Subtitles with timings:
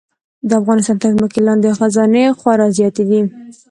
[0.47, 3.21] د افغانستان تر ځمکې لاندې خزانې خورا زیاتې دي.